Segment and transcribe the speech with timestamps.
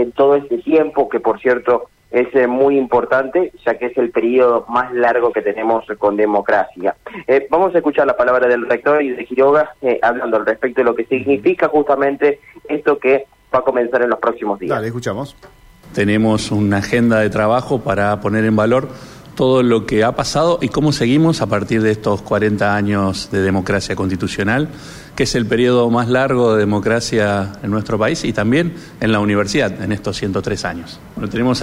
[0.00, 4.10] en todo este tiempo, que por cierto es eh, muy importante, ya que es el
[4.10, 6.96] periodo más largo que tenemos con democracia.
[7.26, 10.80] Eh, vamos a escuchar la palabra del rector y de Quiroga eh, hablando al respecto
[10.80, 14.70] de lo que significa justamente esto que va a comenzar en los próximos días.
[14.70, 15.36] Dale, escuchamos.
[15.94, 18.88] Tenemos una agenda de trabajo para poner en valor
[19.38, 23.40] todo lo que ha pasado y cómo seguimos a partir de estos 40 años de
[23.40, 24.68] democracia constitucional,
[25.14, 29.20] que es el periodo más largo de democracia en nuestro país y también en la
[29.20, 30.98] universidad en estos 103 años.
[31.14, 31.62] Bueno, tenemos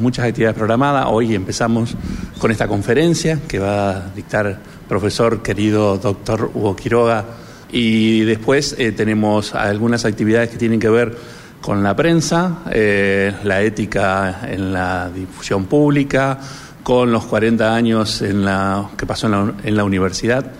[0.00, 1.06] muchas actividades programadas.
[1.08, 1.94] Hoy empezamos
[2.40, 7.24] con esta conferencia que va a dictar profesor querido doctor Hugo Quiroga
[7.70, 11.16] y después eh, tenemos algunas actividades que tienen que ver
[11.60, 16.38] con la prensa, eh, la ética en la difusión pública,
[16.86, 20.52] con los 40 años en la, que pasó en la, en la universidad,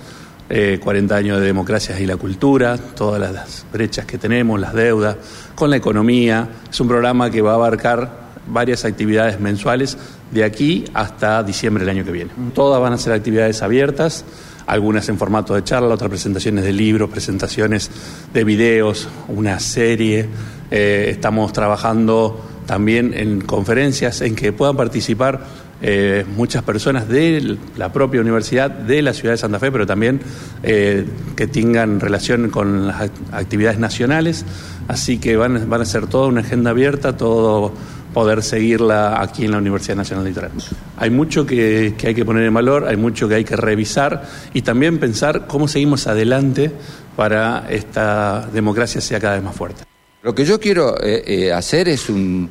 [0.50, 5.18] eh, 40 años de democracias y la cultura, todas las brechas que tenemos, las deudas,
[5.54, 6.48] con la economía.
[6.68, 8.10] Es un programa que va a abarcar
[8.48, 9.96] varias actividades mensuales
[10.32, 12.32] de aquí hasta diciembre del año que viene.
[12.52, 14.24] Todas van a ser actividades abiertas,
[14.66, 17.88] algunas en formato de charla, otras presentaciones de libros, presentaciones
[18.34, 20.28] de videos, una serie.
[20.72, 25.40] Eh, estamos trabajando también en conferencias en que puedan participar
[25.82, 30.20] eh, muchas personas de la propia universidad, de la ciudad de Santa Fe, pero también
[30.62, 31.06] eh,
[31.36, 34.44] que tengan relación con las actividades nacionales.
[34.88, 37.72] Así que van, a ser toda una agenda abierta, todo
[38.14, 40.52] poder seguirla aquí en la Universidad Nacional de Litoral.
[40.96, 44.24] Hay mucho que, que, hay que poner en valor, hay mucho que hay que revisar
[44.54, 46.70] y también pensar cómo seguimos adelante
[47.16, 49.85] para esta democracia sea cada vez más fuerte.
[50.26, 52.50] Lo que yo quiero eh, eh, hacer es un,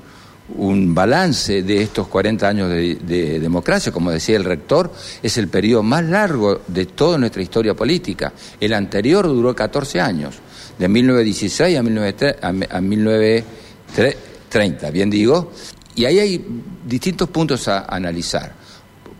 [0.96, 5.84] balance de estos 40 años de, de, democracia, como decía el rector, es el periodo
[5.84, 8.32] más largo de toda nuestra historia política.
[8.62, 10.36] El anterior duró 14 años,
[10.80, 15.52] de 1916 a, 1930, a 1930, bien digo,
[15.96, 16.46] y ahí hay
[16.86, 18.54] distintos puntos a analizar.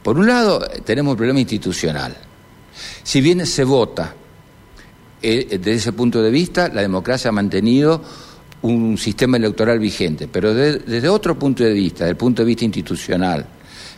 [0.02, 2.16] Por un lado, tenemos el problema institucional.
[3.04, 4.16] Si bien se vota,
[5.22, 8.02] eh, desde ese punto de vista, la democracia ha mantenido
[8.66, 12.48] un sistema electoral vigente, pero de, desde otro punto de vista, desde el punto de
[12.48, 13.46] vista institucional,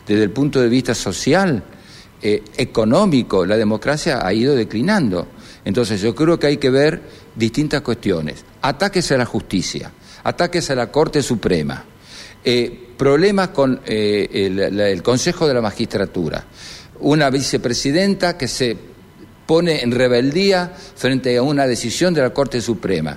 [0.06, 1.62] desde el punto de vista social,
[2.20, 5.28] eh, económico, la democracia ha ido declinando.
[5.64, 7.00] Entonces yo creo que hay que ver
[7.34, 8.44] distintas cuestiones.
[8.60, 9.92] Ataques a la justicia,
[10.24, 11.84] ataques a la Corte Suprema,
[12.44, 16.44] eh, problemas con eh, el, Consejo de la Magistratura,
[17.00, 18.76] una vicepresidenta que se
[19.46, 23.16] pone en rebeldía frente a una decisión de la Corte Suprema.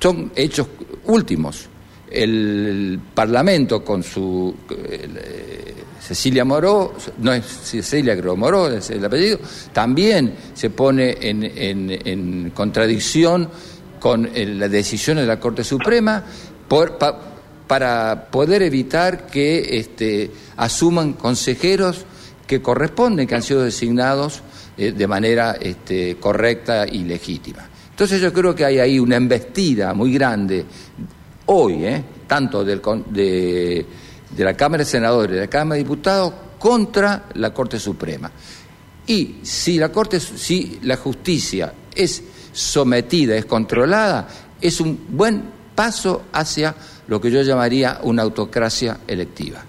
[0.00, 0.66] Son hechos
[1.04, 1.68] últimos.
[2.10, 9.40] El Parlamento con su eh, Cecilia Moró, no es Cecilia creo Moró, es el apellido,
[9.72, 13.50] también se pone en, en, contradicción
[13.98, 16.24] con el, las decisiones de la Corte Suprema
[17.66, 22.04] para poder evitar que este, asuman consejeros
[22.46, 24.42] que corresponden, que han sido designados
[24.76, 27.68] eh, de manera este, correcta y legítima.
[27.96, 30.66] Entonces yo creo que hay ahí una embestida muy grande
[31.46, 32.04] hoy, ¿eh?
[32.26, 33.86] tanto del, de,
[34.36, 38.30] de, la Cámara de Senadores y de la Cámara de Diputados contra la Corte Suprema.
[39.06, 44.28] Y si la Corte, si la justicia es sometida, es controlada,
[44.60, 46.74] es un buen paso hacia
[47.06, 49.64] lo que yo llamaría una autocracia electiva.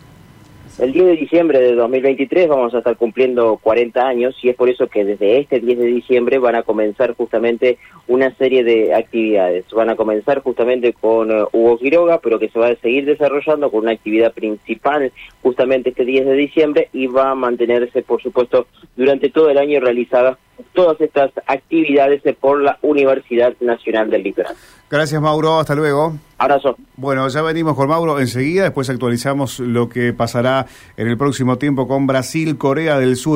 [0.79, 4.69] El 10 de diciembre de 2023 vamos a estar cumpliendo 40 años y es por
[4.69, 9.65] eso que desde este 10 de diciembre van a comenzar justamente una serie de actividades.
[9.73, 13.71] Van a comenzar justamente con uh, Hugo Quiroga, pero que se va a seguir desarrollando
[13.71, 15.11] con una actividad principal
[15.41, 19.79] justamente este 10 de diciembre y va a mantenerse, por supuesto, durante todo el año
[19.79, 20.37] realizadas
[20.73, 24.55] todas estas actividades por la Universidad Nacional del Litoral.
[24.89, 25.59] Gracias, Mauro.
[25.59, 26.13] Hasta luego.
[26.37, 26.77] Abrazo.
[26.95, 28.63] Bueno, ya venimos con Mauro enseguida.
[28.63, 30.65] Después actualizamos lo que pasará
[30.95, 33.35] en el próximo tiempo con Brasil, Corea del Sur.